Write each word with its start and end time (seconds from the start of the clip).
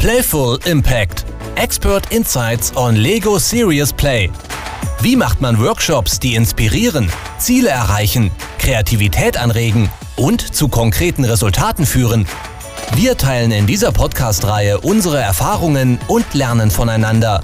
Playful 0.00 0.58
Impact. 0.64 1.26
Expert 1.56 2.10
Insights 2.10 2.74
on 2.74 2.96
Lego 2.96 3.38
Serious 3.38 3.92
Play. 3.92 4.30
Wie 5.02 5.14
macht 5.14 5.42
man 5.42 5.60
Workshops, 5.60 6.18
die 6.18 6.36
inspirieren, 6.36 7.12
Ziele 7.36 7.68
erreichen, 7.68 8.30
Kreativität 8.58 9.36
anregen 9.36 9.90
und 10.16 10.54
zu 10.54 10.68
konkreten 10.68 11.26
Resultaten 11.26 11.84
führen? 11.84 12.26
Wir 12.94 13.18
teilen 13.18 13.52
in 13.52 13.66
dieser 13.66 13.92
Podcast-Reihe 13.92 14.80
unsere 14.80 15.20
Erfahrungen 15.20 15.98
und 16.08 16.32
lernen 16.32 16.70
voneinander. 16.70 17.42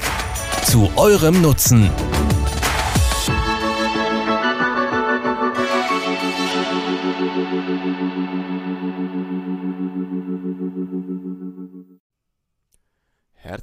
Zu 0.65 0.91
eurem 0.97 1.43
Nutzen. 1.43 1.91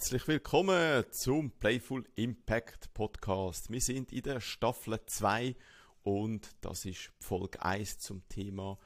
Herzlich 0.03 0.27
willkommen 0.27 1.05
zum 1.11 1.49
Playful 1.49 2.03
Impact 2.15 2.93
Podcast. 2.93 3.71
Wir 3.71 3.79
sind 3.79 4.11
in 4.11 4.23
der 4.23 4.41
Staffel 4.41 4.99
2 5.05 5.55
und 6.01 6.49
das 6.59 6.83
ist 6.83 7.13
Folge 7.21 7.63
1 7.63 7.99
zum 7.99 8.27
Thema 8.27 8.77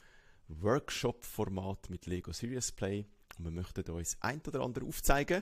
Workshop-Format 0.47 1.89
mit 1.89 2.05
Lego 2.05 2.31
Serious 2.33 2.71
Play. 2.71 3.07
Und 3.39 3.45
wir 3.45 3.51
möchten 3.51 3.89
uns 3.89 4.15
ein 4.19 4.43
oder 4.47 4.61
andere 4.61 4.85
aufzeigen, 4.85 5.41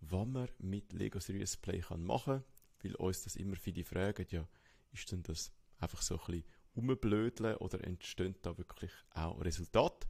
was 0.00 0.26
man 0.26 0.48
mit 0.58 0.92
Lego 0.92 1.20
Serious 1.20 1.56
Play 1.56 1.78
kann 1.78 2.02
machen 2.02 2.42
kann, 2.42 2.44
weil 2.82 2.96
uns 2.96 3.22
das 3.22 3.36
immer 3.36 3.54
viele 3.54 3.84
fragen, 3.84 4.26
ja, 4.28 4.48
ist 4.90 5.12
denn 5.12 5.22
das 5.22 5.52
einfach 5.78 6.02
so 6.02 6.18
ein 6.18 6.26
bisschen 6.26 6.44
umblödeln 6.74 7.58
oder 7.58 7.84
entstehen 7.84 8.34
da 8.42 8.58
wirklich 8.58 8.90
auch 9.14 9.40
Resultate? 9.40 10.08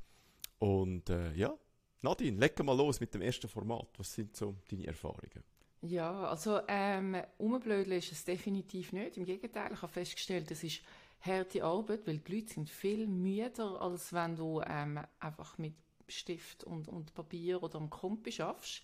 Und 0.59 1.11
äh, 1.11 1.35
ja, 1.35 1.55
Nadine, 2.03 2.37
leg 2.37 2.59
mal 2.65 2.77
los 2.77 2.99
mit 2.99 3.15
dem 3.15 3.23
ersten 3.23 3.49
Format. 3.49 3.89
Was 3.97 4.13
sind 4.13 4.35
so 4.35 4.57
deine 4.69 4.89
Erfahrungen? 4.89 5.45
Ja, 5.83 6.25
also 6.25 6.61
ähm, 6.67 7.17
umblödeln 7.39 7.99
ist 7.99 8.11
es 8.11 8.25
definitiv 8.25 8.93
nicht. 8.93 9.17
Im 9.17 9.25
Gegenteil, 9.25 9.73
ich 9.73 9.83
habe 9.83 9.93
festgestellt, 9.93 10.51
es 10.51 10.65
ist 10.65 10.81
harte 11.21 11.63
Arbeit, 11.63 12.07
weil 12.07 12.19
die 12.19 12.37
Leute 12.37 12.53
sind 12.53 12.71
viel 12.71 13.07
müder, 13.07 13.81
als 13.81 14.13
wenn 14.13 14.35
du 14.35 14.61
ähm, 14.67 15.01
einfach 15.21 15.59
mit 15.59 15.75
Stift 16.09 16.65
und, 16.65 16.89
und 16.89 17.15
Papier 17.15 17.63
oder 17.63 17.77
am 17.79 17.89
Kompi 17.89 18.33
schaffst. 18.33 18.83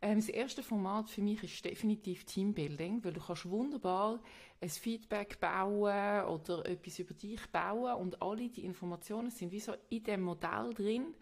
Ähm, 0.00 0.18
das 0.18 0.28
erste 0.28 0.62
Format 0.62 1.10
für 1.10 1.22
mich 1.22 1.42
ist 1.42 1.64
definitiv 1.64 2.24
Teambuilding, 2.24 3.04
weil 3.04 3.12
du 3.12 3.20
kannst 3.20 3.48
wunderbar 3.48 4.20
ein 4.60 4.68
Feedback 4.68 5.40
bauen 5.40 6.24
oder 6.26 6.64
etwas 6.66 7.00
über 7.00 7.14
dich 7.14 7.44
bauen 7.50 7.94
und 7.96 8.22
alle 8.22 8.48
die 8.48 8.64
Informationen 8.64 9.30
sind 9.30 9.50
wie 9.50 9.60
so 9.60 9.74
in 9.88 10.04
dem 10.04 10.22
Modell 10.22 10.72
drin 10.74 11.14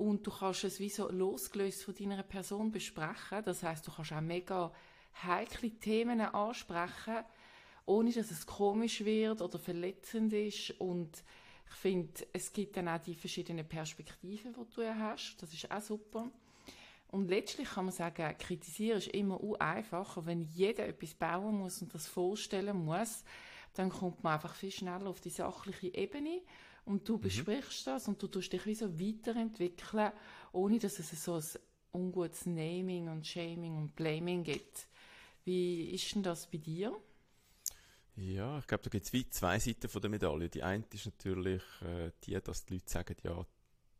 und 0.00 0.26
du 0.26 0.30
kannst 0.30 0.64
es 0.64 0.80
wie 0.80 0.88
so 0.88 1.10
losgelöst 1.10 1.84
von 1.84 1.94
deiner 1.94 2.22
Person 2.22 2.72
besprechen. 2.72 3.44
Das 3.44 3.62
heißt, 3.62 3.86
du 3.86 3.92
kannst 3.92 4.14
auch 4.14 4.22
mega 4.22 4.72
heikle 5.22 5.70
Themen 5.72 6.22
ansprechen, 6.22 7.18
ohne 7.84 8.10
dass 8.10 8.30
es 8.30 8.46
komisch 8.46 9.04
wird 9.04 9.42
oder 9.42 9.58
verletzend 9.58 10.32
ist 10.32 10.70
und 10.80 11.22
ich 11.68 11.76
finde, 11.76 12.26
es 12.32 12.50
gibt 12.52 12.78
dann 12.78 12.88
auch 12.88 12.98
die 12.98 13.14
verschiedenen 13.14 13.68
Perspektiven, 13.68 14.54
die 14.54 14.74
du 14.74 14.98
hast. 14.98 15.36
Das 15.40 15.52
ist 15.52 15.70
auch 15.70 15.82
super. 15.82 16.30
Und 17.08 17.28
letztlich 17.28 17.68
kann 17.68 17.84
man 17.84 17.94
sagen, 17.94 18.36
kritisieren 18.38 18.98
ist 18.98 19.08
immer 19.08 19.38
einfacher. 19.60 20.24
Wenn 20.24 20.40
jeder 20.40 20.88
etwas 20.88 21.12
bauen 21.14 21.58
muss 21.58 21.82
und 21.82 21.94
das 21.94 22.06
vorstellen 22.06 22.84
muss, 22.84 23.22
dann 23.74 23.90
kommt 23.90 24.24
man 24.24 24.34
einfach 24.34 24.54
viel 24.54 24.72
schneller 24.72 25.08
auf 25.08 25.20
die 25.20 25.30
sachliche 25.30 25.94
Ebene 25.94 26.40
und 26.90 27.08
du 27.08 27.16
mhm. 27.16 27.20
besprichst 27.20 27.86
das 27.86 28.08
und 28.08 28.20
du 28.20 28.26
tust 28.26 28.52
dich 28.52 28.66
wie 28.66 28.74
so 28.74 28.98
weiterentwickeln, 28.98 30.12
ohne 30.52 30.78
dass 30.78 30.98
es 30.98 31.24
so 31.24 31.34
ein 31.36 31.44
ungutes 31.92 32.46
Naming 32.46 33.08
und 33.08 33.26
Shaming 33.26 33.76
und 33.76 33.94
Blaming 33.94 34.42
gibt. 34.42 34.88
Wie 35.44 35.90
ist 35.90 36.14
denn 36.14 36.22
das 36.22 36.50
bei 36.50 36.58
dir? 36.58 36.94
Ja, 38.16 38.58
ich 38.58 38.66
glaube, 38.66 38.84
da 38.84 38.90
gibt 38.90 39.06
es 39.12 39.30
zwei 39.30 39.58
Seiten 39.58 39.88
von 39.88 40.02
der 40.02 40.10
Medaille. 40.10 40.48
Die 40.48 40.62
eine 40.62 40.84
ist 40.92 41.06
natürlich 41.06 41.62
äh, 41.82 42.10
die, 42.24 42.38
dass 42.40 42.64
die 42.64 42.74
Leute 42.74 42.90
sagen, 42.90 43.16
ja, 43.22 43.46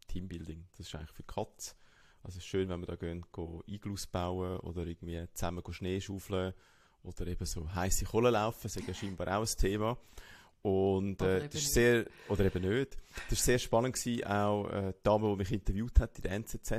Teambuilding, 0.09 0.67
das 0.77 0.89
ist 0.89 0.95
eigentlich 0.95 1.13
für 1.13 1.23
Katz. 1.23 1.77
Also 2.23 2.37
es 2.37 2.45
ist 2.45 2.47
schön, 2.47 2.69
wenn 2.69 2.81
wir 2.81 2.87
da 2.87 2.97
gehen, 2.97 3.25
gehen 3.33 3.63
Iglus 3.67 4.07
bauen 4.07 4.59
oder 4.61 4.85
irgendwie 4.85 5.27
zusammen 5.33 5.63
Schnee 5.73 6.01
schaufeln 6.01 6.53
oder 7.03 7.27
eben 7.27 7.47
so 7.47 7.73
heiße 7.73 8.05
Kohle 8.05 8.31
laufen, 8.31 8.61
das 8.65 8.77
ist 8.77 8.87
ja 8.87 8.93
scheinbar 8.93 9.29
auch 9.39 9.49
ein 9.49 9.57
Thema. 9.59 9.97
Und 10.63 11.23
äh, 11.23 11.49
das 11.49 11.55
ist 11.55 11.73
sehr, 11.73 12.07
oder 12.29 12.45
eben 12.45 12.69
nicht. 12.69 12.99
Das 13.29 13.39
war 13.39 13.45
sehr 13.45 13.59
spannend 13.59 13.97
gewesen, 13.97 14.25
auch 14.25 14.69
äh, 14.69 14.93
die 14.93 15.03
Dame, 15.03 15.31
die 15.31 15.37
mich 15.37 15.53
interviewt 15.53 15.99
hat 16.01 16.17
in 16.19 16.23
der 16.23 16.33
NZZ, 16.33 16.73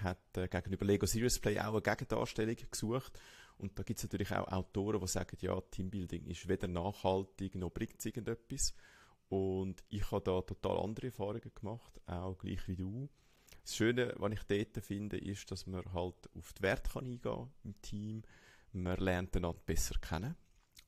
hat 0.00 0.36
äh, 0.36 0.48
gegenüber 0.48 0.84
Lego 0.84 1.06
Serious 1.06 1.38
Play 1.38 1.58
auch 1.60 1.72
eine 1.72 1.82
Gegendarstellung 1.82 2.56
gesucht. 2.70 3.18
Und 3.58 3.78
da 3.78 3.84
gibt 3.84 3.98
es 3.98 4.04
natürlich 4.04 4.32
auch 4.32 4.48
Autoren, 4.48 5.00
die 5.00 5.06
sagen, 5.06 5.36
ja, 5.40 5.60
Teambuilding 5.60 6.26
ist 6.26 6.48
weder 6.48 6.66
nachhaltig 6.66 7.54
noch 7.54 7.70
bringt 7.70 7.98
es 7.98 8.06
irgendetwas. 8.06 8.74
Und 9.28 9.82
ich 9.88 10.10
habe 10.10 10.22
da 10.24 10.42
total 10.42 10.78
andere 10.78 11.06
Erfahrungen 11.06 11.52
gemacht, 11.54 12.00
auch 12.06 12.36
gleich 12.38 12.66
wie 12.66 12.76
du. 12.76 13.08
Das 13.62 13.76
Schöne, 13.76 14.14
was 14.16 14.32
ich 14.32 14.42
dort 14.42 14.84
finde, 14.84 15.16
ist, 15.16 15.50
dass 15.50 15.66
man 15.66 15.84
halt 15.92 16.16
auf 16.36 16.52
die 16.54 16.62
Werte 16.62 16.90
kann 16.90 17.04
eingehen 17.04 17.50
im 17.62 17.80
Team. 17.80 18.22
Man 18.72 18.98
lernt 18.98 19.36
einander 19.36 19.60
besser 19.64 19.94
kennen. 20.00 20.34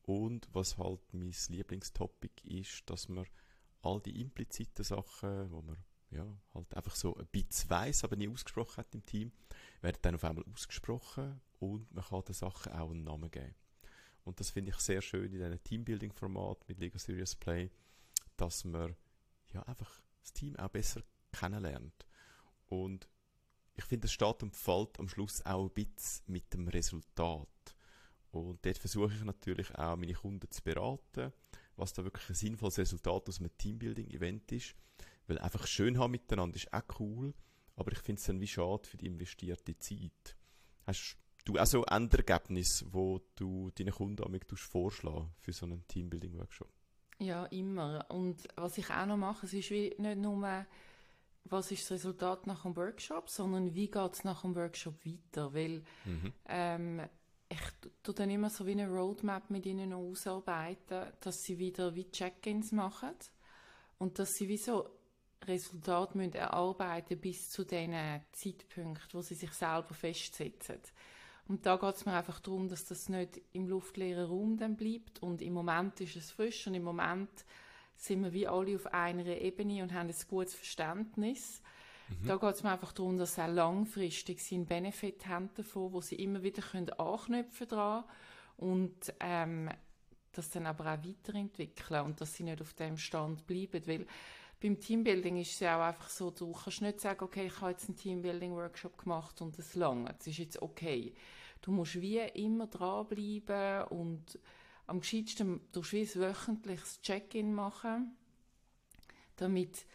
Und 0.07 0.49
was 0.53 0.77
halt 0.77 1.01
mein 1.13 1.35
Lieblingstopic 1.49 2.45
ist, 2.45 2.83
dass 2.91 3.09
man 3.09 3.27
all 3.83 4.01
die 4.01 4.21
impliziten 4.21 4.85
Sachen, 4.85 5.51
wo 5.51 5.63
man 5.63 5.79
ja, 6.11 6.27
halt 6.55 6.75
einfach 6.75 6.95
so 6.95 7.17
ein 7.17 7.27
bisschen 7.27 7.71
weiss, 7.71 8.05
aber 8.05 8.17
nie 8.17 8.29
ausgesprochen 8.29 8.77
hat 8.79 8.95
im 8.95 9.05
Team, 9.05 9.33
werden 9.81 9.99
dann 10.03 10.15
auf 10.15 10.25
einmal 10.25 10.45
ausgesprochen 10.53 11.41
und 11.59 11.93
man 11.93 12.05
kann 12.05 12.25
den 12.25 12.35
Sachen 12.35 12.73
auch 12.73 12.91
einen 12.91 13.05
Namen 13.05 13.31
geben. 13.31 13.55
Und 14.25 14.41
das 14.41 14.51
finde 14.51 14.71
ich 14.71 14.77
sehr 14.77 15.03
schön 15.03 15.33
in 15.33 15.33
diesem 15.33 15.63
Teambuilding-Format 15.63 16.69
mit 16.69 16.79
Lego 16.79 16.99
Serious 16.99 17.35
Play, 17.35 17.71
dass 18.37 18.65
man 18.65 18.95
ja 19.53 19.63
einfach 19.63 20.03
das 20.21 20.33
Team 20.33 20.57
auch 20.57 20.69
besser 20.69 21.03
kennenlernt. 21.33 22.07
Und 22.67 23.09
ich 23.75 23.85
finde, 23.85 24.07
es 24.07 24.13
steht 24.13 24.43
und 24.43 24.55
fällt 24.55 24.99
am 24.99 25.09
Schluss 25.09 25.45
auch 25.45 25.65
ein 25.65 25.75
bisschen 25.75 26.25
mit 26.27 26.53
dem 26.55 26.69
Resultat. 26.69 27.49
Und 28.35 28.65
dort 28.65 28.79
versuche 28.79 29.13
ich 29.15 29.25
natürlich 29.25 29.75
auch, 29.75 29.97
meine 29.97 30.15
Kunden 30.15 30.51
zu 30.51 30.63
beraten, 30.63 31.33
was 31.77 31.93
da 31.93 32.05
wirklich 32.05 32.29
ein 32.29 32.35
sinnvolles 32.35 32.79
Resultat 32.79 33.29
aus 33.29 33.41
einem 33.41 33.57
Teambuilding-Event 33.57 34.53
ist. 34.53 34.75
Weil 35.27 35.39
einfach 35.39 35.67
schön 35.67 35.99
haben 35.99 36.11
miteinander 36.11 36.57
ist 36.57 36.73
auch 36.73 37.01
cool, 37.01 37.35
aber 37.77 37.93
ich 37.93 37.99
finde 37.99 38.21
es 38.21 38.27
dann 38.27 38.41
wie 38.41 38.47
schade 38.47 38.89
für 38.89 38.97
die 38.97 39.07
investierte 39.07 39.79
Zeit. 39.79 40.37
Hast 40.87 41.17
du 41.45 41.59
auch 41.59 41.67
so 41.67 41.85
Endergebnisse, 41.85 42.87
wo 42.93 43.21
du 43.37 43.71
deinen 43.71 43.93
Kunden 43.93 44.17
damit 44.17 44.45
vorschlagen 44.59 45.31
für 45.39 45.53
so 45.53 45.67
einen 45.67 45.87
Teambuilding-Workshop? 45.89 46.69
Ja, 47.19 47.47
immer. 47.47 48.05
Und 48.11 48.47
was 48.57 48.77
ich 48.79 48.91
auch 48.91 49.07
noch 49.07 49.17
mache, 49.17 49.47
es 49.47 49.55
ist 49.55 49.71
wie 49.71 49.95
nicht 49.99 50.19
nur, 50.19 50.67
was 51.45 51.71
ist 51.71 51.85
das 51.85 51.93
Resultat 51.93 52.47
nach 52.47 52.63
dem 52.63 52.77
Workshop, 52.77 53.29
sondern 53.31 53.75
wie 53.75 53.91
geht 53.91 54.13
es 54.13 54.25
nach 54.25 54.43
dem 54.43 54.55
Workshop 54.55 55.05
weiter. 55.05 55.55
Weil 55.55 55.83
mhm. 56.05 56.33
ähm, 56.47 57.03
ich 57.49 57.93
tue 58.03 58.15
dann 58.15 58.31
immer 58.31 58.51
so 58.51 58.67
wie 58.67 58.73
eine 58.73 58.89
Roadmap 58.89 59.51
mit 59.51 59.67
ihnen 59.67 59.93
ausarbeiten, 59.93 61.13
dass 61.21 61.45
sie 61.45 61.59
wieder 61.59 61.95
wie 61.95 62.11
Check-ins 62.11 62.73
machen 62.73 63.15
und 63.99 64.19
dass 64.19 64.35
sie 64.35 64.49
wie 64.49 64.57
so 64.57 64.89
Resultate 65.47 66.17
müssen 66.17 66.35
erarbeiten 66.35 67.21
bis 67.21 67.51
zu 67.51 67.65
den 67.65 67.95
Zeitpunkten, 68.33 69.13
wo 69.13 69.23
sie 69.23 69.35
sich 69.35 69.53
selber 69.53 69.95
festsetzen. 69.95 70.81
Und 71.47 71.67
da 71.67 71.77
geht 71.77 71.95
es 71.95 72.07
mir 72.07 72.15
einfach 72.15 72.41
darum, 72.41 72.69
dass 72.69 72.87
das 72.87 73.09
nicht 73.11 73.41
im 73.53 73.69
luftleeren 73.69 74.27
Raum 74.27 74.57
dann 74.57 74.77
bleibt 74.77 75.23
und 75.23 75.43
im 75.43 75.53
Moment 75.53 76.01
ist 76.01 76.17
es 76.17 76.31
frisch 76.31 76.67
und 76.67 76.75
im 76.75 76.85
Moment 76.85 77.45
sind 77.97 78.23
wir 78.25 78.33
wie 78.33 78.49
alle 78.49 78.77
auf 78.77 78.87
einer 78.87 79.27
Ebene 79.27 79.83
und 79.83 79.93
haben 79.93 80.09
ein 80.09 80.29
gutes 80.29 80.55
Verständnis 80.55 81.63
Mhm. 82.23 82.27
Da 82.27 82.37
geht 82.37 82.55
es 82.55 82.63
mir 82.63 82.73
einfach 82.73 82.93
darum, 82.93 83.19
dass 83.19 83.35
sie 83.35 83.43
auch 83.43 83.53
langfristig 83.53 84.41
seinen 84.41 84.67
Benefit 84.67 85.27
haben 85.27 85.51
davon, 85.55 85.93
wo 85.93 86.01
sie 86.01 86.17
immer 86.17 86.43
wieder 86.43 86.63
können 86.63 86.91
anknüpfen 86.91 87.69
dran 87.69 88.05
und 88.57 89.13
ähm, 89.21 89.71
das 90.33 90.51
dann 90.51 90.67
aber 90.67 90.85
auch 90.85 91.05
weiterentwickeln 91.05 92.05
und 92.05 92.21
dass 92.21 92.35
sie 92.35 92.45
nicht 92.45 92.61
auf 92.61 92.75
dem 92.75 92.97
Stand 92.97 93.47
bleiben, 93.47 93.87
weil 93.87 94.07
beim 94.61 94.81
Teambuilding 94.81 95.37
ist 95.39 95.53
es 95.53 95.61
ja 95.61 95.77
auch 95.77 95.89
einfach 95.89 96.09
so, 96.09 96.31
du 96.31 96.53
kannst 96.53 96.81
nicht 96.81 97.01
sagen, 97.01 97.25
okay, 97.25 97.47
ich 97.47 97.61
habe 97.61 97.73
jetzt 97.73 97.89
einen 97.89 97.97
Teambuilding-Workshop 97.97 98.99
gemacht 98.99 99.41
und 99.43 99.59
das 99.59 99.75
lange, 99.75 100.07
das 100.17 100.27
ist 100.27 100.39
jetzt 100.39 100.63
okay. 100.63 101.15
Du 101.61 101.71
musst 101.71 102.01
wie 102.01 102.19
immer 102.19 102.67
dranbleiben 102.67 103.85
und 103.89 104.39
am 104.87 105.01
gescheitsten 105.01 105.61
du 105.73 105.81
ein 105.81 106.15
wöchentliches 106.15 107.01
Check-in 107.01 107.55
machen, 107.55 108.17
damit 109.37 109.87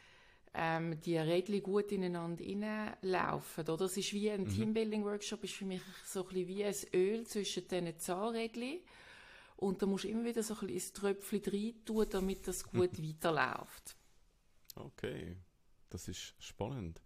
ähm, 0.54 1.00
die 1.02 1.18
Rädchen 1.18 1.62
gut 1.62 1.92
ineinander 1.92 2.44
reinlaufen. 2.44 3.64
Oder? 3.64 3.78
Das 3.78 3.98
ist 3.98 4.14
wie 4.14 4.32
ein 4.32 4.44
mhm. 4.44 4.50
Teambuilding-Workshop, 4.50 5.44
ist 5.44 5.54
für 5.54 5.66
mich 5.66 5.82
so 6.06 6.28
ein 6.28 6.36
wie 6.36 6.64
ein 6.64 6.76
Öl 6.94 7.26
zwischen 7.26 7.68
diesen 7.68 8.00
Zahnrädchen. 8.00 8.80
Und 9.58 9.82
da 9.82 9.86
musst 9.86 10.06
du 10.06 10.08
immer 10.08 10.26
wieder 10.26 10.42
so 10.42 10.56
ein, 10.62 10.70
ein 10.70 10.82
Tröpfchen 10.94 11.42
rein 11.46 11.74
tun, 11.86 12.06
damit 12.10 12.48
das 12.48 12.64
gut 12.64 12.98
weiterläuft. 13.04 13.96
Okay, 14.76 15.38
das 15.90 16.08
ist 16.08 16.36
spannend. 16.40 17.02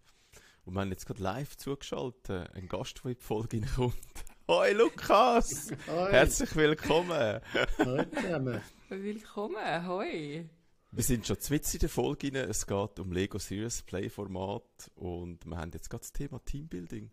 Und 0.64 0.74
wir 0.74 0.80
haben 0.80 0.90
jetzt 0.90 1.06
gerade 1.06 1.22
live 1.22 1.56
zugeschaltet, 1.56 2.50
ein 2.54 2.68
Gast, 2.68 3.02
der 3.04 3.10
in 3.10 3.18
die 3.18 3.22
Folge 3.22 3.60
kommt. 3.74 3.96
Hoi 4.48 4.72
Lukas! 4.72 5.70
Hoi. 5.86 6.10
Herzlich 6.10 6.54
willkommen! 6.54 7.40
Hoi 7.78 8.06
zusammen! 8.10 8.60
Willkommen, 8.88 9.86
hoi! 9.86 10.48
Wir 10.96 11.02
sind 11.02 11.26
schon 11.26 11.40
zwitz 11.40 11.74
in 11.74 11.80
der 11.80 11.88
Folge 11.88 12.28
rein. 12.28 12.48
Es 12.48 12.68
geht 12.68 13.00
um 13.00 13.10
Lego 13.10 13.40
Serious 13.40 13.82
Play 13.82 14.08
Format 14.08 14.92
und 14.94 15.44
wir 15.44 15.56
haben 15.56 15.72
jetzt 15.74 15.90
gerade 15.90 16.02
das 16.02 16.12
Thema 16.12 16.38
Teambuilding, 16.44 17.10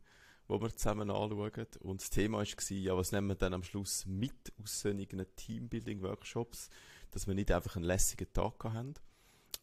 wo 0.47 0.61
wir 0.61 0.75
zusammen 0.75 1.09
anschauen. 1.09 1.65
Und 1.79 1.99
das 1.99 2.11
Thema 2.11 2.37
war, 2.37 2.77
ja, 2.77 2.95
was 2.95 3.11
nehmen 3.11 3.29
wir 3.29 3.35
dann 3.35 3.55
am 3.55 3.63
Schluss 3.63 4.05
mit 4.05 4.53
aus 4.61 4.81
solchen 4.81 5.25
Teambuilding 5.35 6.03
Workshops, 6.03 6.69
dass 7.09 7.25
wir 7.25 7.33
nicht 7.33 7.51
einfach 7.51 7.75
einen 7.75 7.85
lässigen 7.85 8.31
Tag 8.31 8.63
haben. 8.65 8.93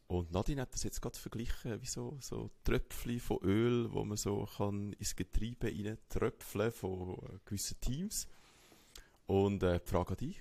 Und 0.09 0.33
Nadine 0.33 0.63
hat 0.63 0.75
das 0.75 0.83
jetzt 0.83 1.01
gerade 1.01 1.17
verglichen, 1.17 1.81
wie 1.81 1.87
so, 1.87 2.19
so 2.21 2.51
Tröpfchen 2.65 3.21
von 3.21 3.39
Öl, 3.45 3.93
wo 3.93 4.05
man 4.05 4.17
so 4.17 4.49
kann 4.57 4.95
ins 4.95 5.15
Getriebe 5.15 5.69
rein 5.69 5.97
tröpfeln 6.09 6.73
von 6.73 7.19
äh, 7.19 7.39
gewissen 7.45 7.81
Teams. 7.81 8.27
Und 9.29 9.63
äh, 9.63 9.79
die 9.79 9.89
Frage 9.89 10.11
an 10.11 10.17
dich, 10.17 10.41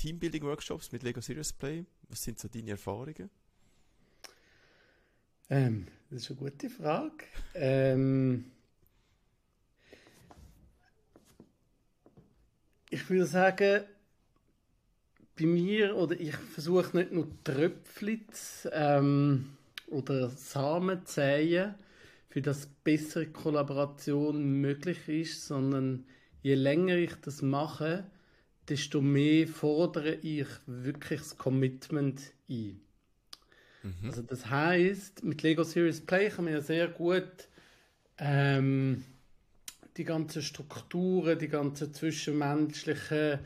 Teambuilding-Workshops 0.00 0.92
mit 0.92 1.02
Lego 1.02 1.20
Serious 1.20 1.52
Play, 1.52 1.84
was 2.08 2.22
sind 2.22 2.38
so 2.38 2.48
deine 2.48 2.70
Erfahrungen? 2.70 3.28
Ähm, 5.50 5.88
das 6.08 6.22
ist 6.22 6.30
eine 6.30 6.38
gute 6.38 6.70
Frage. 6.70 7.24
ähm, 7.54 8.46
ich 12.88 13.10
würde 13.10 13.26
sagen, 13.26 13.84
bei 15.38 15.44
mir, 15.44 15.94
oder 15.96 16.18
ich 16.18 16.34
versuche 16.34 16.96
nicht 16.96 17.12
nur 17.12 17.28
Tröpfchen 17.44 18.24
ähm, 18.72 19.56
oder 19.88 20.30
Samen 20.30 21.04
zu 21.04 21.14
säen, 21.14 21.74
für 22.30 22.40
das 22.40 22.66
bessere 22.84 23.26
Kollaboration 23.26 24.60
möglich 24.60 25.08
ist, 25.08 25.46
sondern 25.46 26.06
je 26.42 26.54
länger 26.54 26.96
ich 26.96 27.14
das 27.16 27.42
mache, 27.42 28.04
desto 28.70 29.00
mehr 29.00 29.48
fordere 29.48 30.14
ich 30.14 30.46
wirklich 30.66 31.20
das 31.20 31.36
Commitment 31.36 32.20
ein. 32.48 32.80
Mhm. 33.82 33.94
Also 34.06 34.22
das 34.22 34.48
heißt, 34.48 35.24
mit 35.24 35.42
Lego 35.42 35.64
Series 35.64 36.00
Play 36.00 36.30
kann 36.30 36.44
man 36.44 36.54
ja 36.54 36.60
sehr 36.60 36.88
gut 36.88 37.48
ähm, 38.18 39.04
die 39.96 40.04
ganzen 40.04 40.42
Strukturen, 40.42 41.38
die 41.38 41.48
ganzen 41.48 41.92
zwischenmenschlichen 41.92 43.40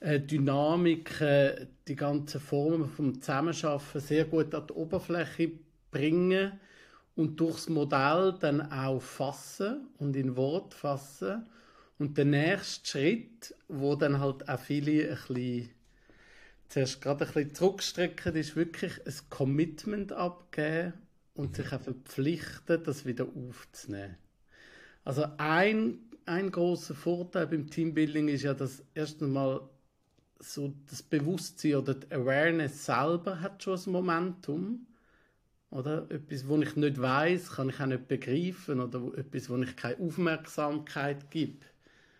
äh, 0.00 0.20
Dynamik, 0.20 1.20
äh, 1.20 1.66
die 1.88 1.96
ganzen 1.96 2.40
Formen 2.40 2.88
vom 2.88 3.20
Zusammenschaffen 3.20 4.00
sehr 4.00 4.26
gut 4.26 4.54
an 4.54 4.66
die 4.68 4.74
Oberfläche 4.74 5.50
bringen 5.90 6.52
und 7.16 7.40
durchs 7.40 7.68
Modell 7.68 8.34
dann 8.38 8.70
auch 8.70 9.02
fassen 9.02 9.88
und 9.98 10.14
in 10.14 10.36
Wort 10.36 10.72
fassen. 10.72 11.46
Und 11.98 12.16
der 12.16 12.24
nächste 12.24 12.88
Schritt, 12.88 13.54
wo 13.66 13.96
dann 13.96 14.20
halt 14.20 14.48
auch 14.48 14.60
viele 14.60 15.10
ein 15.10 15.16
bisschen, 15.16 15.70
zuerst 16.68 17.00
gerade 17.00 17.26
ein 17.26 17.32
bisschen 17.32 17.54
zurückstrecken, 17.54 18.36
ist 18.36 18.54
wirklich 18.54 19.04
ein 19.04 19.14
Commitment 19.30 20.12
abgeben 20.12 20.92
und 21.34 21.56
sich 21.56 21.72
auch 21.72 21.80
verpflichten, 21.80 22.84
das 22.84 23.04
wieder 23.04 23.26
aufzunehmen. 23.26 24.16
Also 25.04 25.24
ein, 25.38 25.98
ein 26.26 26.52
großer 26.52 26.94
Vorteil 26.94 27.46
beim 27.46 27.68
Teambuilding 27.68 28.28
ist 28.28 28.42
ja, 28.42 28.54
dass 28.54 28.84
erst 28.94 29.22
einmal 29.22 29.62
so 30.38 30.72
das 30.88 31.02
Bewusstsein 31.02 31.76
oder 31.76 31.94
die 31.94 32.12
Awareness 32.12 32.84
selber 32.84 33.40
hat 33.40 33.62
schon 33.62 33.78
ein 33.78 33.92
Momentum. 33.92 34.86
Oder 35.70 36.10
etwas, 36.10 36.48
wo 36.48 36.56
ich 36.58 36.76
nicht 36.76 37.00
weiß, 37.00 37.52
kann 37.52 37.68
ich 37.68 37.80
auch 37.80 37.86
nicht 37.86 38.08
begreifen. 38.08 38.80
Oder 38.80 39.18
etwas, 39.18 39.50
wo 39.50 39.56
ich 39.58 39.76
keine 39.76 39.98
Aufmerksamkeit 39.98 41.30
gebe, 41.30 41.58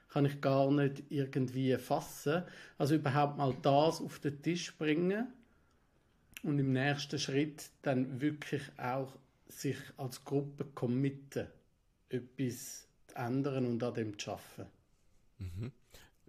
kann 0.08 0.24
ich 0.24 0.40
gar 0.40 0.70
nicht 0.70 1.04
irgendwie 1.10 1.76
fassen. 1.76 2.42
Also 2.78 2.94
überhaupt 2.94 3.36
mal 3.36 3.54
das 3.62 4.00
auf 4.00 4.18
den 4.20 4.40
Tisch 4.42 4.76
bringen 4.76 5.28
und 6.42 6.58
im 6.58 6.72
nächsten 6.72 7.18
Schritt 7.18 7.70
dann 7.82 8.20
wirklich 8.20 8.62
auch 8.78 9.16
sich 9.48 9.78
als 9.96 10.24
Gruppe 10.24 10.64
committen, 10.74 11.46
etwas 12.08 12.86
zu 13.08 13.16
ändern 13.16 13.66
und 13.66 13.82
an 13.82 13.94
dem 13.94 14.18
zu 14.18 14.32
arbeiten. 14.32 14.70
Mhm. 15.38 15.72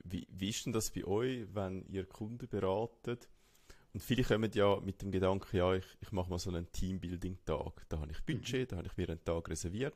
Wie, 0.04 0.28
wie 0.31 0.50
ist 0.50 0.66
denn 0.66 0.74
das 0.74 0.92
bei 0.92 1.06
euch, 1.06 1.46
wenn 1.54 1.86
ihr 1.90 2.06
Kunden 2.06 2.48
beratet? 2.48 3.28
Und 3.94 4.02
viele 4.02 4.24
kommen 4.24 4.52
ja 4.54 4.80
mit 4.80 5.02
dem 5.02 5.12
Gedanken, 5.12 5.58
ja, 5.58 5.74
ich, 5.74 5.86
ich 6.00 6.12
mache 6.12 6.30
mal 6.30 6.40
so 6.40 6.50
einen 6.50 6.72
Teambuilding-Tag. 6.72 7.86
Da 7.90 8.00
habe 8.00 8.12
ich 8.12 8.24
Budget, 8.24 8.62
mhm. 8.62 8.68
da 8.68 8.78
habe 8.78 8.88
ich 8.88 8.98
mir 8.98 9.10
einen 9.10 9.24
Tag 9.24 9.50
reserviert. 9.50 9.96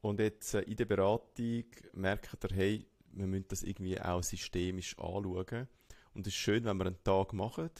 Und 0.00 0.20
jetzt 0.20 0.54
äh, 0.54 0.62
in 0.62 0.76
der 0.76 0.84
Beratung 0.84 1.64
merkt 1.92 2.44
ihr, 2.44 2.56
hey, 2.56 2.86
wir 3.16 3.26
müssen 3.26 3.48
das 3.48 3.62
irgendwie 3.62 4.00
auch 4.00 4.22
systemisch 4.22 4.98
anschauen. 4.98 5.68
Und 6.14 6.26
es 6.26 6.34
ist 6.34 6.38
schön, 6.38 6.64
wenn 6.64 6.76
wir 6.76 6.86
einen 6.86 7.02
Tag 7.02 7.32
machen, 7.32 7.70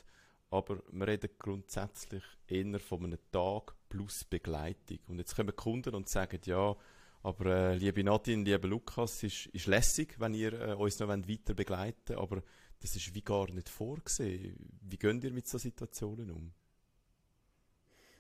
aber 0.51 0.83
wir 0.91 1.07
reden 1.07 1.31
grundsätzlich 1.39 2.23
eher 2.47 2.79
von 2.81 3.05
einem 3.05 3.19
Tag 3.31 3.75
plus 3.89 4.25
Begleitung. 4.25 4.99
Und 5.09 5.19
jetzt 5.19 5.37
kommen 5.37 5.55
Kunden 5.55 5.95
und 5.95 6.09
sagen, 6.09 6.41
ja, 6.45 6.77
aber 7.23 7.47
äh, 7.47 7.77
liebe 7.77 8.05
Nadine, 8.05 8.45
lieber 8.45 8.69
Lukas, 8.69 9.23
ist, 9.23 9.47
ist 9.47 9.67
lässig, 9.67 10.21
wenn 10.21 10.35
ihr 10.35 10.53
äh, 10.53 10.75
uns 10.75 10.99
noch 10.99 11.09
weiter 11.09 11.55
begleiten 11.55 12.17
aber 12.17 12.43
das 12.81 12.97
ist 12.97 13.15
wie 13.15 13.23
gar 13.23 13.51
nicht 13.51 13.71
vorgesehen. 13.71 14.59
Wie 14.83 14.99
geht 14.99 15.25
ihr 15.25 15.33
mit 15.33 15.49
solchen 15.49 15.71
Situationen 15.71 16.31
um? 16.31 16.53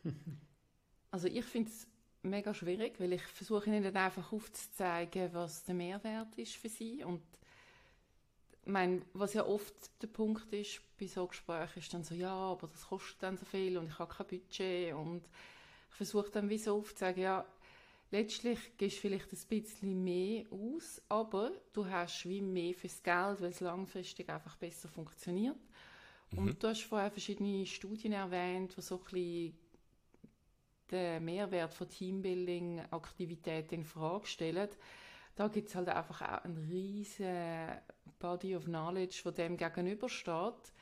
Also 1.10 1.28
ich 1.28 1.44
finde 1.44 1.70
es 1.70 1.86
mega 2.24 2.54
schwierig, 2.54 2.98
weil 2.98 3.12
ich 3.12 3.22
versuche 3.22 3.66
ihnen 3.68 3.82
dann 3.82 3.96
einfach 3.96 4.32
aufzuzeigen, 4.32 5.32
was 5.32 5.64
der 5.64 5.74
Mehrwert 5.74 6.36
ist 6.36 6.56
für 6.56 6.68
sie 6.68 7.04
und 7.04 7.22
mein, 8.66 9.04
was 9.12 9.34
ja 9.34 9.46
oft 9.46 9.74
der 10.02 10.06
Punkt 10.06 10.52
ist 10.52 10.80
bei 10.98 11.06
so 11.06 11.26
Gesprächen, 11.26 11.78
ist 11.78 11.92
dann 11.92 12.04
so, 12.04 12.14
ja, 12.14 12.34
aber 12.34 12.68
das 12.68 12.88
kostet 12.88 13.22
dann 13.22 13.36
so 13.36 13.44
viel 13.44 13.76
und 13.76 13.88
ich 13.88 13.98
habe 13.98 14.14
kein 14.14 14.26
Budget 14.26 14.94
und 14.94 15.22
ich 15.90 15.96
versuche 15.96 16.30
dann 16.30 16.48
wie 16.48 16.58
so 16.58 16.76
aufzuzeigen, 16.78 17.22
ja, 17.22 17.44
letztlich 18.10 18.58
gehst 18.78 18.96
du 18.96 19.00
vielleicht 19.02 19.32
ein 19.32 19.48
bisschen 19.48 20.04
mehr 20.04 20.44
aus, 20.50 21.02
aber 21.08 21.52
du 21.72 21.86
hast 21.86 22.28
wie 22.28 22.40
mehr 22.40 22.74
fürs 22.74 23.02
Geld, 23.02 23.40
weil 23.40 23.50
es 23.50 23.60
langfristig 23.60 24.28
einfach 24.30 24.56
besser 24.56 24.88
funktioniert. 24.88 25.56
Mhm. 26.30 26.38
Und 26.38 26.62
du 26.62 26.68
hast 26.68 26.82
vorher 26.82 27.10
verschiedene 27.10 27.66
Studien 27.66 28.12
erwähnt, 28.12 28.76
die 28.76 28.82
so 28.82 28.96
ein 28.96 29.04
bisschen 29.04 29.58
den 30.94 31.24
Mehrwert 31.24 31.74
von 31.74 31.88
Teambuilding-Aktivitäten 31.88 33.74
in 33.74 33.84
Frage 33.84 34.26
stellen. 34.26 34.68
Da 35.34 35.48
gibt 35.48 35.68
es 35.68 35.74
halt 35.74 35.88
einfach 35.88 36.22
auch 36.22 36.44
einen 36.44 36.56
riesen 36.56 37.68
Body 38.18 38.56
of 38.56 38.64
Knowledge, 38.64 39.22
der 39.24 39.32
dem 39.32 39.56
gegenübersteht, 39.56 40.72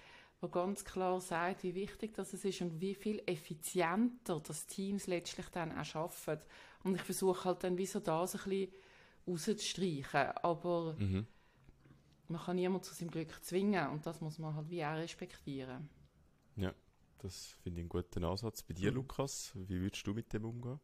wo 0.41 0.49
ganz 0.49 0.85
klar 0.85 1.21
sagt, 1.21 1.63
wie 1.63 1.75
wichtig 1.75 2.15
das 2.15 2.35
ist 2.35 2.61
und 2.61 2.81
wie 2.81 2.95
viel 2.95 3.23
effizienter 3.27 4.41
das 4.41 4.67
Teams 4.67 5.07
letztlich 5.07 5.47
dann 5.49 5.73
auch 5.73 5.95
arbeiten. 5.95 6.45
Und 6.85 6.97
ich 6.97 7.03
versuche 7.03 7.45
halt 7.45 7.65
dann 7.65 7.79
wie 7.79 7.87
so 7.87 8.01
das 8.01 8.35
ein 8.35 8.51
bisschen 8.51 8.73
rauszustreichen. 9.27 10.33
Aber 10.43 10.95
mhm. 10.99 11.27
man 12.29 12.41
kann 12.41 12.57
niemanden 12.57 12.85
zu 12.85 12.95
seinem 12.95 13.11
Glück 13.11 13.43
zwingen 13.43 13.89
und 13.91 14.05
das 14.05 14.21
muss 14.21 14.39
man 14.39 14.55
halt 14.55 14.69
wie 14.69 14.85
auch 14.85 14.97
respektieren. 14.97 15.89
Ja, 16.57 16.75
das 17.23 17.57
finde 17.63 17.81
ich 17.81 17.85
einen 17.85 17.89
guten 17.89 18.25
Ansatz. 18.25 18.63
Bei 18.63 18.75
dir, 18.75 18.91
mhm. 18.91 18.97
Lukas, 18.97 19.53
wie 19.55 19.81
würdest 19.81 20.07
du 20.07 20.15
mit 20.15 20.33
dem 20.33 20.45
umgehen? 20.45 20.81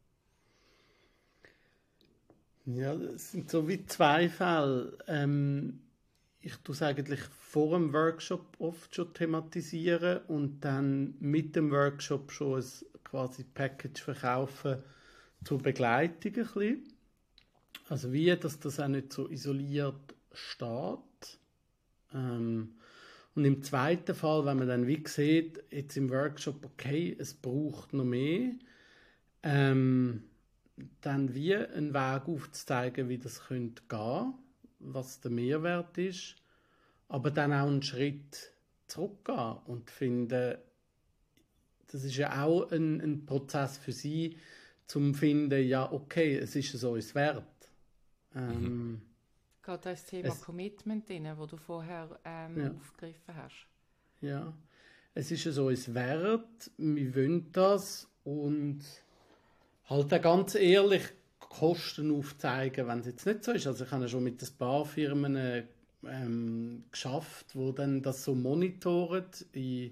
Ja, 2.65 2.93
es 2.93 3.31
sind 3.31 3.49
so 3.49 3.67
wie 3.67 3.85
zwei 3.85 4.29
Fälle. 4.29 4.97
Ähm, 5.07 5.81
ich 6.41 6.55
tue 6.57 6.73
es 6.73 6.81
eigentlich 6.81 7.19
vor 7.21 7.77
dem 7.77 7.93
Workshop 7.93 8.55
oft 8.59 8.95
schon 8.95 9.13
thematisieren 9.13 10.21
und 10.27 10.61
dann 10.61 11.15
mit 11.19 11.55
dem 11.55 11.71
Workshop 11.71 12.31
schon 12.31 12.61
ein 12.61 12.65
quasi 13.03 13.43
Package 13.43 14.01
verkaufen, 14.01 14.83
zur 15.43 15.57
Begleitung 15.59 16.31
ein 16.35 16.45
bisschen. 16.45 16.83
Also 17.87 18.13
wie, 18.13 18.35
dass 18.35 18.59
das 18.59 18.79
auch 18.79 18.87
nicht 18.87 19.11
so 19.11 19.27
isoliert 19.29 20.15
steht. 20.31 21.39
Ähm, 22.13 22.75
und 23.39 23.45
im 23.45 23.63
zweiten 23.63 24.15
Fall, 24.15 24.43
wenn 24.43 24.57
man 24.57 24.67
dann 24.67 24.85
wie 24.85 25.01
sieht, 25.07 25.63
jetzt 25.71 25.95
im 25.95 26.09
Workshop, 26.09 26.65
okay, 26.65 27.15
es 27.17 27.33
braucht 27.33 27.93
noch 27.93 28.03
mehr, 28.03 28.51
ähm, 29.43 30.23
dann 30.99 31.33
wie 31.33 31.55
einen 31.55 31.93
Weg 31.93 32.27
aufzuzeigen, 32.27 33.07
wie 33.07 33.17
das 33.17 33.45
könnte 33.45 33.81
gehen, 33.87 34.33
was 34.79 35.21
der 35.21 35.31
Mehrwert 35.31 35.97
ist, 35.97 36.35
aber 37.07 37.31
dann 37.31 37.53
auch 37.53 37.67
einen 37.67 37.81
Schritt 37.81 38.51
zurückgehen 38.87 39.55
und 39.67 39.89
finden, 39.89 40.57
das 41.87 42.03
ist 42.03 42.17
ja 42.17 42.43
auch 42.43 42.69
ein, 42.73 42.99
ein 42.99 43.25
Prozess 43.25 43.77
für 43.77 43.93
sie, 43.93 44.35
zum 44.85 45.15
finden, 45.15 45.65
ja, 45.65 45.89
okay, 45.89 46.35
es 46.35 46.57
ist 46.57 46.73
es 46.73 46.83
uns 46.83 47.15
wert. 47.15 47.71
Ähm, 48.35 48.63
mhm. 48.63 49.01
Geht 49.69 49.85
das 49.85 50.05
Thema 50.05 50.29
es, 50.29 50.41
Commitment 50.41 51.07
drin, 51.07 51.27
wo 51.37 51.45
du 51.45 51.55
vorher 51.55 52.19
ähm, 52.25 52.59
ja. 52.59 52.71
aufgegriffen 52.71 53.35
hast? 53.35 53.67
Ja, 54.19 54.51
es 55.13 55.29
ist 55.29 55.45
es 55.45 55.59
uns 55.59 55.93
wert, 55.93 56.71
wir 56.77 57.15
wollen 57.15 57.51
das 57.51 58.07
und 58.23 58.81
halt 59.85 60.09
ganz 60.23 60.55
ehrlich 60.55 61.03
Kosten 61.37 62.11
aufzeigen, 62.11 62.87
wenn 62.87 62.99
es 62.99 63.05
jetzt 63.05 63.27
nicht 63.27 63.43
so 63.43 63.51
ist. 63.51 63.67
Also 63.67 63.85
ich 63.85 63.91
habe 63.91 64.09
schon 64.09 64.23
mit 64.23 64.41
ein 64.41 64.57
paar 64.57 64.85
Firmen 64.85 65.67
ähm, 66.07 66.83
geschafft, 66.91 67.55
wo 67.55 67.71
dann 67.71 68.01
das 68.01 68.23
so 68.23 68.33
monitoren 68.33 69.25
in, 69.51 69.91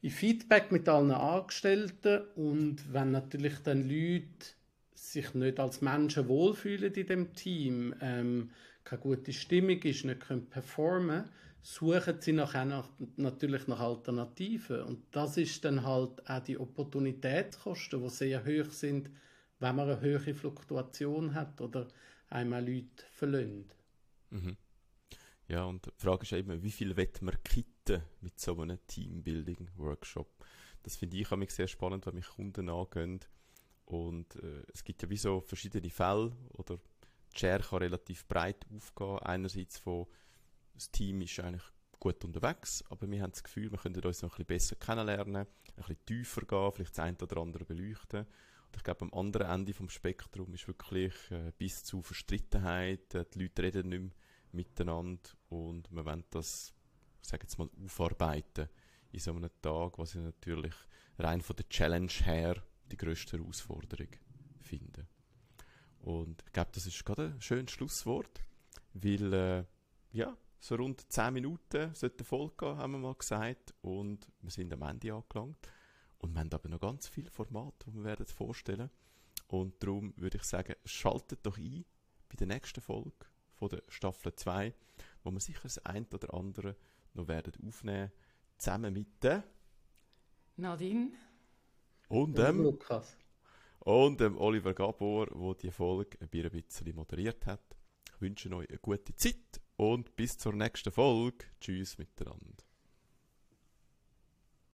in 0.00 0.10
Feedback 0.10 0.72
mit 0.72 0.88
allen 0.88 1.10
Angestellten 1.10 2.22
und 2.36 2.92
wenn 2.92 3.10
natürlich 3.10 3.58
dann 3.62 3.86
Leute 3.86 4.54
sich 4.94 5.34
nicht 5.34 5.60
als 5.60 5.82
Menschen 5.82 6.28
wohlfühlen 6.28 6.92
in 6.94 7.06
dem 7.06 7.34
Team, 7.34 7.94
ähm, 8.00 8.50
keine 8.84 9.02
gute 9.02 9.32
Stimmung 9.32 9.82
ist, 9.82 10.04
nicht 10.04 10.20
können 10.20 10.48
performen, 10.48 11.24
suchen 11.62 12.20
sie 12.20 12.32
nachher 12.32 12.64
nach, 12.64 12.88
natürlich 13.16 13.66
nach 13.66 13.80
Alternativen 13.80 14.82
und 14.82 15.04
das 15.10 15.36
ist 15.38 15.64
dann 15.64 15.82
halt 15.82 16.28
auch 16.28 16.42
die 16.42 16.58
Opportunitätskosten, 16.58 18.02
die 18.02 18.10
sehr 18.10 18.44
hoch 18.44 18.70
sind, 18.70 19.10
wenn 19.60 19.76
man 19.76 19.88
eine 19.88 20.00
höhere 20.00 20.34
Fluktuation 20.34 21.34
hat 21.34 21.60
oder 21.60 21.88
einmal 22.28 22.66
Leute 22.68 23.04
verlöhnt. 23.12 23.74
Mhm. 24.30 24.56
Ja, 25.48 25.64
und 25.64 25.86
die 25.86 25.90
Frage 25.96 26.22
ist 26.22 26.32
eben, 26.32 26.62
wie 26.62 26.70
viel 26.70 26.96
wird 26.96 27.20
man 27.22 27.36
kitten 27.42 28.02
mit 28.20 28.38
so 28.40 28.58
einem 28.60 28.78
Teambuilding-Workshop? 28.86 30.28
Das 30.82 30.96
finde 30.96 31.16
ich 31.16 31.30
mich 31.30 31.50
sehr 31.50 31.68
spannend, 31.68 32.06
wenn 32.06 32.14
mich 32.14 32.28
Kunden 32.28 32.68
angehen. 32.68 33.20
Und 33.86 34.36
äh, 34.36 34.62
es 34.72 34.82
gibt 34.84 35.02
ja 35.02 35.10
wie 35.10 35.16
so 35.16 35.40
verschiedene 35.40 35.90
Fälle, 35.90 36.32
oder 36.54 36.78
die 37.34 37.40
Share 37.40 37.62
kann 37.62 37.78
relativ 37.78 38.26
breit 38.26 38.64
aufgehen. 38.74 39.18
Einerseits 39.20 39.78
von, 39.78 40.06
das 40.74 40.90
Team 40.90 41.20
ist 41.22 41.38
eigentlich 41.40 41.64
gut 41.98 42.24
unterwegs, 42.24 42.84
aber 42.90 43.10
wir 43.10 43.22
haben 43.22 43.32
das 43.32 43.42
Gefühl, 43.42 43.70
wir 43.70 43.78
können 43.78 43.96
uns 43.96 44.22
noch 44.22 44.38
ein 44.38 44.44
bisschen 44.44 44.46
besser 44.46 44.76
kennenlernen, 44.76 45.36
ein 45.36 45.46
bisschen 45.74 46.04
tiefer 46.04 46.42
gehen, 46.42 46.72
vielleicht 46.72 46.98
das 46.98 47.04
eine 47.04 47.16
oder 47.16 47.38
andere 47.38 47.64
beleuchten. 47.64 48.20
Und 48.20 48.76
ich 48.76 48.82
glaube, 48.82 49.02
am 49.02 49.14
anderen 49.14 49.48
Ende 49.48 49.72
vom 49.72 49.88
Spektrum 49.88 50.52
ist 50.52 50.66
wirklich 50.66 51.14
äh, 51.30 51.52
bis 51.56 51.84
zu 51.84 52.02
Verstrittenheit, 52.02 53.14
äh, 53.14 53.24
die 53.32 53.42
Leute 53.42 53.62
reden 53.62 53.88
nicht 53.88 54.00
mehr 54.00 54.10
miteinander 54.52 55.30
und 55.48 55.90
wir 55.90 56.04
wollen 56.04 56.24
das, 56.30 56.74
ich 57.22 57.32
jetzt 57.32 57.58
mal, 57.58 57.68
aufarbeiten 57.84 58.68
in 59.12 59.20
so 59.20 59.32
einem 59.32 59.50
Tag, 59.62 59.98
was 59.98 60.14
ich 60.14 60.22
natürlich 60.22 60.74
rein 61.18 61.40
von 61.40 61.56
der 61.56 61.68
Challenge 61.68 62.12
her 62.24 62.62
die 62.90 62.96
grösste 62.96 63.38
Herausforderung 63.38 64.08
finde. 64.60 65.06
Und 66.04 66.42
ich 66.46 66.52
glaube, 66.52 66.70
das 66.74 66.84
ist 66.84 67.02
gerade 67.02 67.32
ein 67.32 67.40
schönes 67.40 67.70
Schlusswort, 67.70 68.42
weil, 68.92 69.32
äh, 69.32 69.64
ja, 70.12 70.36
so 70.60 70.74
rund 70.74 71.10
10 71.10 71.32
Minuten 71.32 71.94
sollte 71.94 72.24
Folge 72.24 72.54
gehen, 72.58 72.76
haben 72.76 72.92
wir 72.92 72.98
mal 72.98 73.14
gesagt, 73.14 73.74
und 73.80 74.30
wir 74.42 74.50
sind 74.50 74.70
am 74.74 74.82
Ende 74.82 75.14
angelangt. 75.14 75.56
Und 76.18 76.34
wir 76.34 76.40
haben 76.40 76.52
aber 76.52 76.68
noch 76.68 76.80
ganz 76.80 77.08
viele 77.08 77.30
Formate, 77.30 77.90
die 77.90 77.94
wir 77.94 78.04
werden 78.04 78.26
vorstellen. 78.26 78.90
Und 79.48 79.82
darum 79.82 80.12
würde 80.18 80.36
ich 80.36 80.44
sagen, 80.44 80.74
schaltet 80.84 81.44
doch 81.46 81.56
ein 81.56 81.86
bei 82.28 82.36
der 82.36 82.48
nächsten 82.48 82.82
Folge 82.82 83.26
von 83.54 83.70
der 83.70 83.82
Staffel 83.88 84.34
2, 84.34 84.74
wo 85.22 85.30
wir 85.30 85.40
sicher 85.40 85.62
das 85.62 85.78
ein 85.86 86.06
oder 86.12 86.34
andere 86.34 86.76
noch 87.14 87.28
werden 87.28 87.52
aufnehmen, 87.66 88.12
zusammen 88.58 88.92
mit 88.92 89.22
der 89.22 89.42
Nadine 90.56 91.12
und 92.08 92.36
dem 92.36 92.62
Lukas 92.62 93.16
und 93.80 94.20
dem 94.20 94.38
Oliver 94.38 94.74
Gabor, 94.74 95.26
der 95.26 95.54
die 95.54 95.70
Folge 95.70 96.18
ein 96.20 96.28
bisschen 96.28 96.94
moderiert 96.94 97.46
hat. 97.46 97.76
Ich 98.14 98.20
wünsche 98.20 98.54
euch 98.54 98.68
eine 98.68 98.78
gute 98.78 99.14
Zeit 99.16 99.60
und 99.76 100.16
bis 100.16 100.38
zur 100.38 100.52
nächsten 100.54 100.92
Folge. 100.92 101.46
Tschüss 101.60 101.98
miteinander. 101.98 102.63